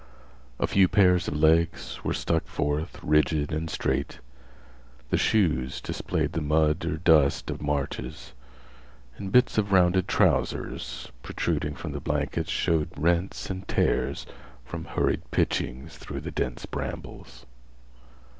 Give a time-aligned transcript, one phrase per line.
[0.59, 4.17] A few pairs of legs were stuck forth, rigid and straight.
[5.11, 8.33] The shoes displayed the mud or dust of marches
[9.17, 14.25] and bits of rounded trousers, protruding from the blankets, showed rents and tears
[14.65, 17.45] from hurried pitchings through the dense brambles.